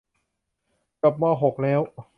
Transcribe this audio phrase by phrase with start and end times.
[1.01, 1.79] จบมอหกแล้ว